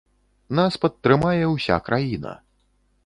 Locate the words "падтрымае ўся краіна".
0.85-2.33